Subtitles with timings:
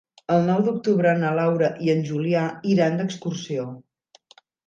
[0.35, 3.67] El nou d'octubre na Laura i en Julià iran d'excursió.